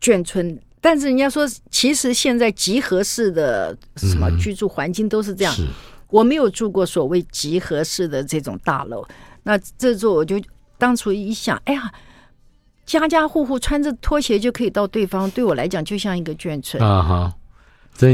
[0.00, 0.58] 眷村。
[0.80, 5.52] 但是人家说，其实现在集合式的什么居住环境都是这样。
[5.58, 5.66] 嗯、
[6.10, 9.04] 我没有住过所谓集合式的这种大楼。
[9.42, 10.40] 那这座我就
[10.78, 11.92] 当初一想，哎呀，
[12.86, 17.34] 家家户户穿着拖鞋就可以到对方，对我来讲就像一个眷村啊哈。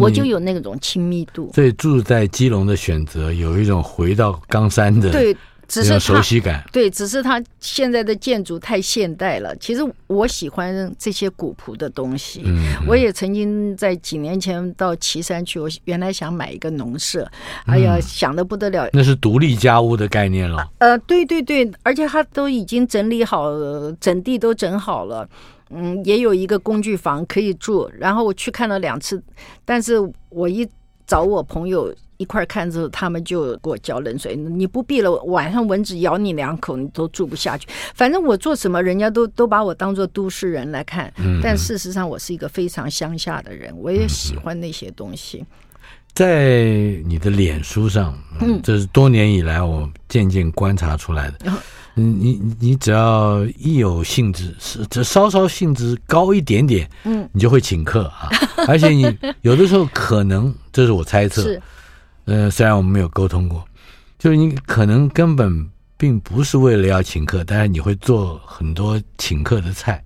[0.00, 1.50] 我就有那种亲密度。
[1.54, 5.36] 所以住在基隆的选择有一种回到冈山的对。
[5.68, 9.56] 只是熟悉感，对，只是它现在的建筑太现代了。
[9.56, 12.42] 其实我喜欢这些古朴的东西。
[12.44, 17.26] 嗯，我也曾经在几年前到岐山去，我原来想买一个农舍，
[17.64, 18.86] 哎呀，想的不得了。
[18.92, 20.68] 那是独立家屋的概念了。
[20.78, 23.50] 呃，对对对，而且它都已经整理好，
[23.98, 25.26] 整地都整好了。
[25.70, 27.90] 嗯，也有一个工具房可以住。
[27.98, 29.22] 然后我去看了两次，
[29.64, 29.94] 但是
[30.28, 30.68] 我一
[31.06, 31.94] 找我朋友。
[32.22, 34.36] 一块看之后，他们就给我浇冷水。
[34.36, 37.66] 你不必了，晚上蚊子咬你两口，你都住不下去。
[37.94, 41.12] 反正我做什么，人家都都把我当做都市人来看。
[41.42, 45.44] 但事实上，我是一个非常乡下的人，我也喜欢那些东西。
[46.14, 46.66] 在
[47.06, 51.52] 你的脸书上，嗯，这是多年以来我渐渐观察出来的。
[51.94, 58.28] 嗯，你你只要一有兴致，是这稍稍兴致高一点点，嗯，你就会请客啊。
[58.68, 59.04] 而且你
[59.40, 61.58] 有的时候可能，这是我猜测。
[62.24, 63.64] 呃，虽然我们没有沟通过，
[64.18, 70.02] 就是你可能根本并不是为了要请客，但是你会做很多请客的菜。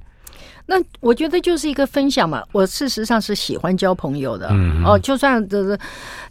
[0.68, 2.42] 那我觉得就是一个分享嘛。
[2.50, 5.78] 我事实上是喜欢交朋友的，嗯，哦，就算就是，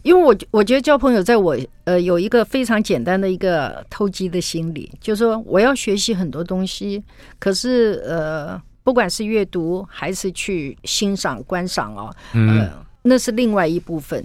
[0.02, 7.02] 因为我我觉得交朋友在我呃有一个非常简单的一个偷鸡的心理，就是说我要学习很多东西，
[7.38, 12.70] 可是呃，不管是阅读还是去欣赏观赏哦，呃，嗯，
[13.00, 14.22] 那是另外一部分。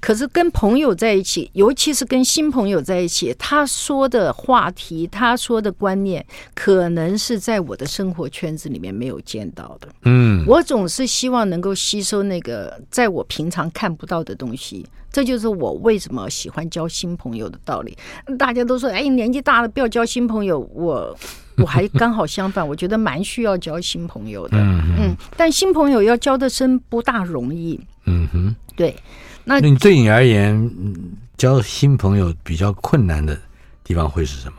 [0.00, 6.24] 可是跟朋友在一起，尤其是跟新朋友在一起，他说的话题，他说的观念，
[6.54, 9.88] 可能是在我的生活圈子里面没有见到的。
[10.02, 17.96] 嗯，我总是希望能够吸收那个在我平常看不到的东西，这就是我为什么喜欢交新朋友的道理。
[18.38, 21.18] 大家都说，哎，年纪大了不要交新朋友，我
[21.56, 24.58] 我还刚好相反，我觉得蛮需要交新朋友的。
[24.58, 27.80] 嗯嗯，但新朋友要交的深不大容易。
[28.06, 28.94] 嗯哼，对。
[29.48, 30.70] 那你对你而言，
[31.36, 33.36] 交新朋友比较困难的
[33.82, 34.58] 地方会是什么？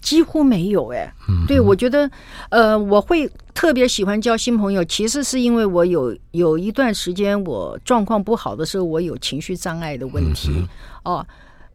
[0.00, 1.12] 几乎没有哎、欸。
[1.28, 2.10] 嗯，对，我觉得，
[2.50, 10.68] 呃，我会特别喜欢交新朋友，其实是因为我有有一段时间我状况不好的时候，我有情绪障碍的问题、嗯、
[11.04, 11.26] 哦。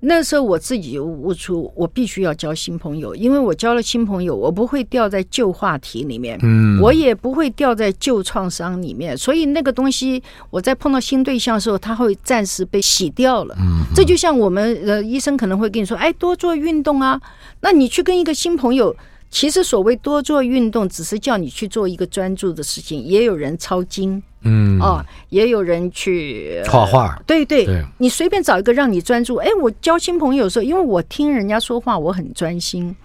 [0.07, 13.55] 那时候我自己悟出，我必须要交新朋友，因为我交了新朋友，我不会掉在旧话题里面，嗯，我也不会掉在旧创伤里面，所以那个东西，我在碰到新对象的时候，他会暂时被洗掉了。
[13.59, 17.19] 嗯，这就像我们呃医生可能会跟你说，哎，多做运动啊，
[17.61, 18.95] 那你去跟一个新朋友。
[19.31, 23.03] 其实所谓多做运动，只是叫你去做一个专注的事情。
[23.03, 27.21] 也有人抄经，嗯，哦，也有人去画画。
[27.27, 29.35] 对对，对你随便找一个让你专注。
[29.35, 32.95] 哎，我交新朋友的时候，因为我听人家说话，我很专心，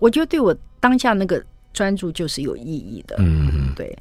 [0.00, 1.42] 我觉得对我当下那个
[1.72, 3.16] 专注就是有意义的。
[3.18, 3.96] 嗯，对。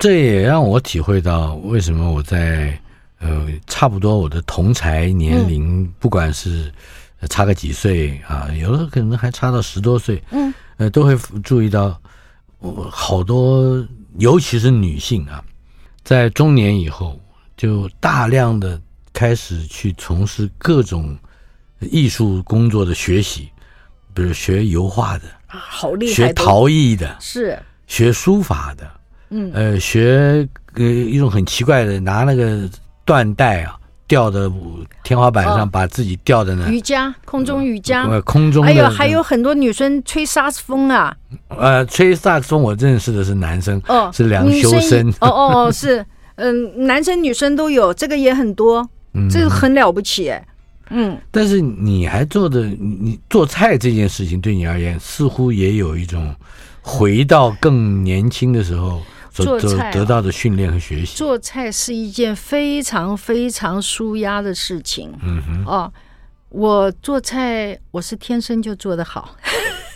[0.00, 2.76] 这也让我体会到为什么我在
[3.20, 6.72] 呃差不多我的同才年龄，嗯、不管是
[7.28, 10.52] 差个几岁啊，有的可能还差到十多岁，嗯。
[10.78, 12.00] 呃，都会注意到
[12.58, 13.86] 我，好多，
[14.18, 15.44] 尤其是女性啊，
[16.10, 17.20] 在中年以后，
[17.56, 18.80] 就大量的
[19.12, 21.16] 开始去从事各种
[21.78, 23.48] 艺术工作的学习，
[24.12, 27.56] 比如学油画的，啊，好厉害，学陶艺的，是
[27.86, 28.90] 学书法的，
[29.28, 30.44] 嗯，呃，学
[30.74, 32.68] 呃一种很奇怪的，拿那个
[33.06, 33.78] 缎带啊。
[34.10, 34.50] 吊的
[35.04, 36.68] 天花板上，把自己吊在那。
[36.68, 38.08] 瑜伽，空中瑜伽。
[38.08, 38.64] 呃，空中。
[38.64, 41.16] 还有还有很多女生吹萨斯风啊。
[41.46, 45.08] 呃，吹萨斯风，我认识的是男生，哦，是梁修身。
[45.20, 46.04] 哦哦哦，是，
[46.34, 48.84] 嗯，男生女生都有，这个也很多，
[49.30, 50.44] 这个很了不起，哎，
[50.90, 51.16] 嗯。
[51.30, 56.34] 但是你还做的，你做菜这件事情，对你而言，似乎也有一种
[56.82, 59.00] 回到更年轻的时候。
[59.32, 65.12] 做菜得到的训练和学习，做菜是一件非常非常舒压的事情。
[65.22, 65.92] 嗯哼，哦，
[66.48, 69.36] 我做菜我是天生就做得好，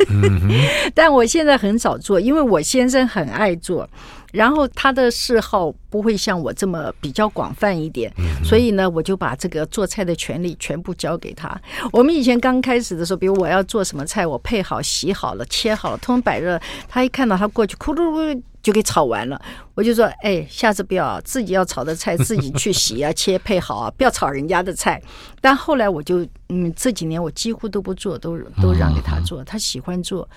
[0.09, 0.49] 嗯，
[0.95, 3.89] 但我现在很少做，因为我先生很爱做。
[4.33, 8.13] 然后他的嗜好不会像我这么比较广泛一点，
[8.43, 11.57] 所以呢，我就把这个做菜的权利全部交给他。
[11.93, 19.41] 我们以前刚开始的时候，比如我要做什么菜，我配好、洗好了、切好了，通通摆热，他一看到他过去，咕噜噜就给炒完了。
[19.77, 25.01] 我就说，哎，下次不要自己要炒的菜 自己去洗啊、切、配好啊，不要炒人家的菜。
[25.41, 29.45] 但后来我就，嗯，这几年我几乎都不做，都都让给他做。
[29.45, 30.29] 他喜欢做，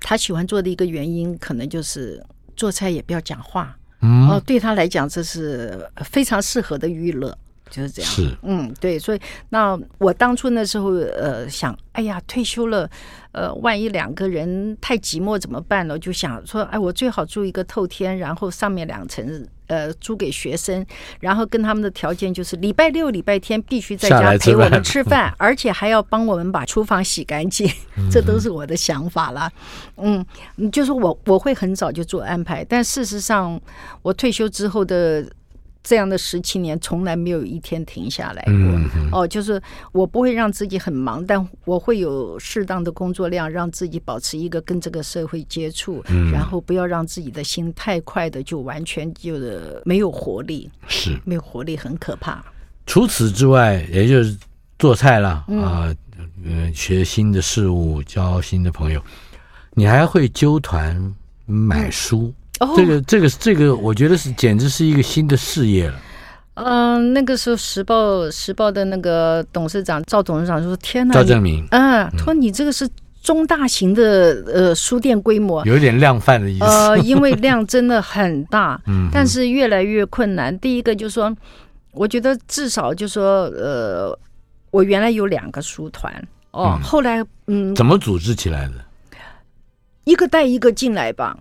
[0.00, 2.20] 他喜欢做的一个原因，可能就是。
[2.56, 7.36] 做菜也不要讲话，嗯，哦，对他来讲这是非常适合的娱乐，
[7.70, 8.10] 就是这样。
[8.10, 12.88] 是，嗯，对，所以那我当初那时候呃想，哎呀，退休了。
[13.32, 15.98] 呃，万一两个人太寂寞怎么办呢？
[15.98, 20.86] 就想说，哎，我最好住一个透天，然后上面两层，呃，租给学生，
[21.18, 27.68] 然后跟他们的条件就是礼拜六、礼拜天必须在家陪我们吃饭，而且还要帮我们把厨房洗干净，
[28.08, 29.50] 这都是我的想法了。
[29.96, 30.24] 嗯，
[30.70, 33.60] 就是我我会很早就做安排，但事实上，
[34.02, 35.28] 我退休之后的。
[35.84, 38.54] 这样的十七年，从来没有一天停下来过。
[38.54, 39.60] 嗯、哦，就是
[39.92, 52.42] 我不会让自己很忙，但我会有适当的工作量，让自己保持一个跟这个社会接触，嗯、然后不要让自己的心太快的就完全就是没有活力，是没有活力，很可怕。
[52.86, 54.34] 除此之外，也就是
[54.78, 55.94] 做菜了、嗯、啊，
[56.46, 59.02] 呃，学新的事物，交新的朋友，
[59.74, 61.14] 你还会纠团
[61.44, 62.28] 买书。
[62.28, 65.94] 嗯哦、这个这个这个，我觉得是简直是一个新的事业了。
[66.54, 72.88] 嗯、呃，那个时候时报时报的那个董事长赵董事长说：“天哪，赵正明，嗯，他说你这个是
[73.20, 76.64] 中大型的呃书店规模，有点量贩的意思。
[76.64, 80.56] 呃，因为量真的很大， 嗯，但是越来越困难。
[80.60, 81.36] 第一个就是说，
[81.90, 84.16] 我觉得至少就是说，呃，
[84.70, 86.14] 我原来有两个书团
[86.52, 88.74] 哦，嗯、后来嗯，怎么组织起来的？
[90.04, 91.36] 一个带一个进来吧。”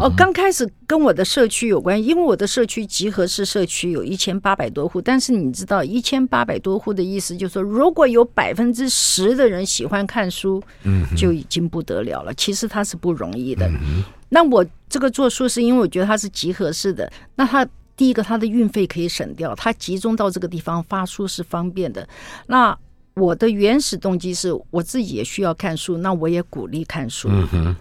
[0.00, 12.32] 哦，刚开始跟我的社区有关，因为我的社区集合式社区有一千八百多户，但是你知道一千八百多户的意思，就是说如果有百分之十的人喜欢看书，嗯，就已经不得了了。
[12.34, 13.70] 其实它是不容易的。
[14.28, 17.66] 那我这个做书是因为我觉得它是集合式的，那它
[17.96, 22.06] 第一个，它的运费可以省掉，它集中到这个地方发书是方便的。
[22.46, 22.76] 那
[23.14, 27.30] 我的原始动机是我自己也需要看书，那我也鼓励看书。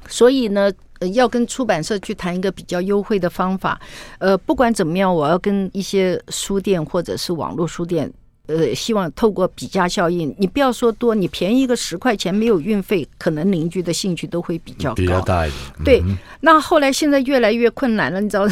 [0.08, 3.80] 所以呢，呃，要跟出版社去谈一个比较优惠的方法。
[4.20, 8.12] 呃，不管怎么样，我要跟一些书店或者是网络书店。
[8.48, 15.62] 呃，希望透过比价效应，你不要说多，你便宜一个十块钱，没有运费，可能邻居的兴趣都会比较高，比较大一点。
[15.80, 16.04] 嗯、对，
[16.42, 18.48] 那后来现在越来越困难了，你知道？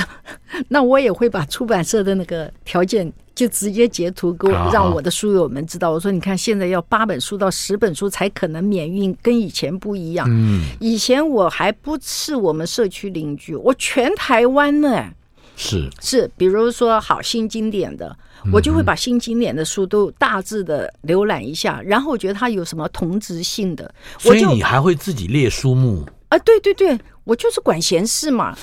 [0.68, 5.92] 那我也会把出版社的那个条件就直接截图给我，让我的书友们知道。
[5.92, 10.28] 我说，你看，现在要八本书到十本书才可能免运，跟以前不一样。
[10.30, 15.10] 嗯，以前我还不是我们社区邻居，我全台湾呢。
[15.56, 18.16] 是是，比如说好新经典的。
[18.52, 23.90] 我就会把新经典的书都大致的浏览一下，然后我觉得它有什么同质性的，
[24.20, 26.38] 所以你还会自己列书目啊？
[26.40, 28.54] 对对对，我就是管闲事嘛。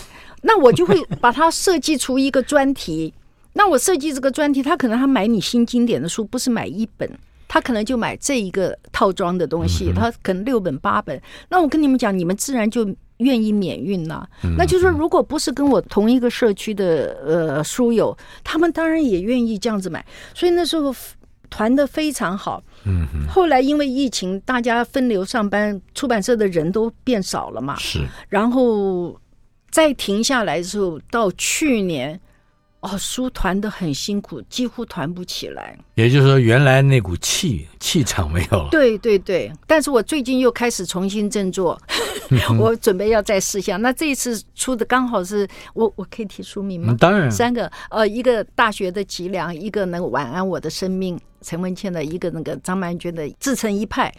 [0.42, 3.14] 那我就会 把它设计出一个专题。
[3.54, 7.10] 那我设计这个专题，他可能他买你新经典的书，不是买一本，
[7.48, 11.18] 他可能就买这一个套装的东西，他可能六本八本。
[11.48, 12.86] 那我跟你们讲，你们自然就。
[13.20, 18.14] 愿意免运呢、啊，那就是说，如果不是跟我同一个社区的呃书友，
[18.44, 20.04] 他们当然也愿意这样子买。
[20.34, 20.94] 所以那时候
[21.48, 22.62] 团的非常好。
[22.84, 27.76] 嗯，后来因为疫情，大家分流上班，出版社的人都变少了嘛。
[27.76, 28.04] 是。
[28.28, 29.18] 然后
[29.70, 32.20] 再停下来的时候，到去年。
[32.80, 35.78] 哦，书团的很辛苦，几乎团不起来。
[35.96, 38.68] 也就是说，原来那股气气场没有了。
[38.70, 41.78] 对对对，但是我最近又开始重新振作，
[42.58, 43.76] 我准备要再试一下。
[43.76, 46.92] 那这一次出的刚好是我，我可以提书名吗？
[46.92, 54.10] 嗯，当然，三个，呃，一个大学的脊梁，一个那个晚安我的生命，陈文茜的一个那个张曼娟的自成一派。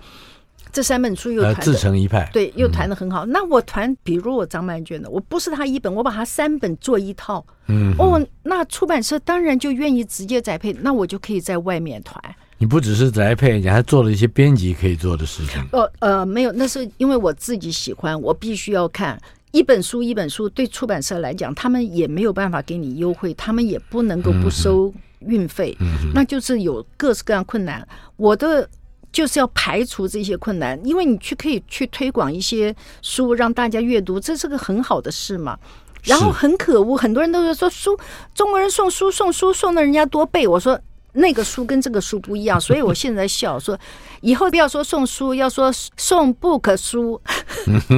[0.71, 3.25] 这三本书又团自成一派，对，又团的很好。
[3.25, 7.45] 嗯、那我团，比如我张曼娟的，我不是他一本，我把他三本做一套。
[7.67, 12.21] 嗯，哦，那出版社当然就愿意直接宅配，那我就可以在外面团。
[12.57, 15.61] 你不只是宅配，你还做了一些编辑可以做的事情。
[15.73, 19.19] 呃呃，没有，那是因为我自己喜欢，我必须要看
[19.51, 20.47] 一本书一本书。
[20.47, 27.85] 对出版社来讲，他们也没有办法给你优惠，他们也不能够不收运费，嗯、那就是有各式各样困难。
[28.15, 28.69] 我的。
[29.11, 35.57] 就是要排除这些困难，因为你去可以去推广一些书，让大家阅读，这是个很好的事嘛。
[36.03, 37.95] 然后很可恶，很多人都是说书，
[38.33, 40.47] 中国人送书送书送的人家多背。
[40.47, 40.79] 我说
[41.13, 43.77] 那个书跟这个书不一样， 所以我现在笑说，
[44.21, 47.21] 以后不要说送书，要说送 book 书，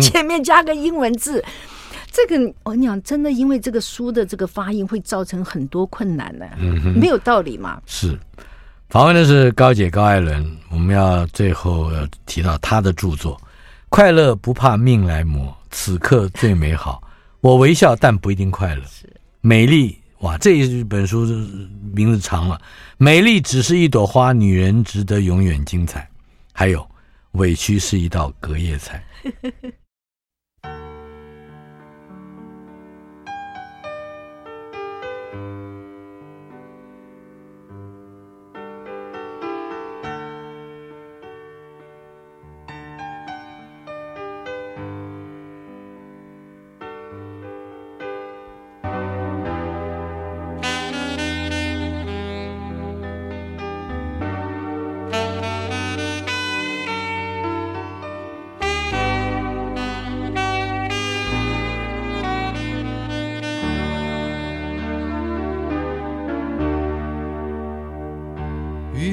[0.01, 1.41] 前面加个英文字。
[2.11, 6.45] 这个我跟你讲，真的因为这个书的这个发音会造成很多困难呢，
[6.99, 7.81] 没有道理嘛。
[7.85, 8.19] 是。
[8.93, 13.35] 访问的是高姐高艾伦，我们要最后要提到她的著作
[13.89, 17.01] 《快乐不怕命来磨》，此刻最美好。
[17.41, 18.83] 我微笑，但不一定快乐。
[19.41, 21.25] 美丽哇，这一本书
[21.91, 22.61] 名字长了。
[22.99, 26.07] 美丽只是一朵花，女人值得永远精彩。
[26.51, 26.87] 还有，
[27.31, 29.03] 委屈是一道隔夜菜。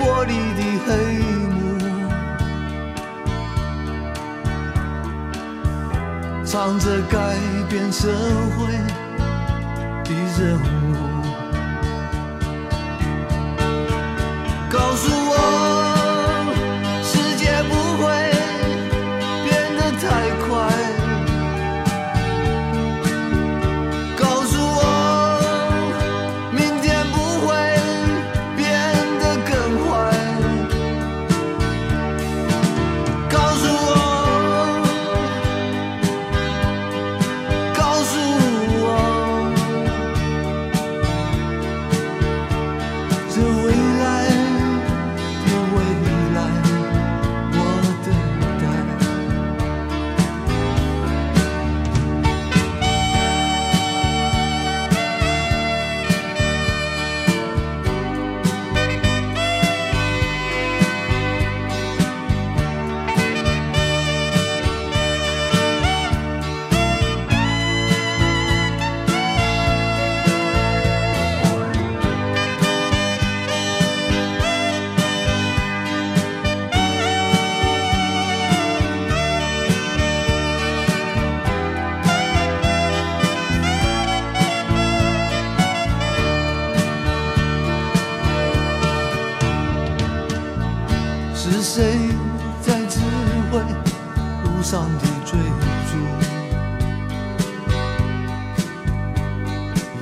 [0.00, 0.88] 玻璃的黑
[1.52, 1.60] 幕，
[6.42, 7.36] 藏着改
[7.68, 8.08] 变社
[8.56, 8.72] 会
[10.04, 10.58] 的任务。
[14.70, 15.59] 告诉我。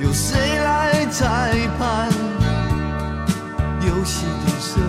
[0.09, 2.09] 有谁来裁判？
[3.85, 4.81] 游戏的胜